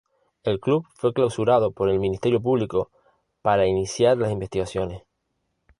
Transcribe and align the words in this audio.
El 0.43 0.59
club 0.59 0.87
fue 0.95 1.13
clausurado 1.13 1.73
por 1.73 1.87
el 1.87 1.99
Ministerio 1.99 2.41
Público 2.41 2.89
para 3.43 3.67
iniciar 3.67 4.17
las 4.17 4.31
investigaciones. 4.31 5.03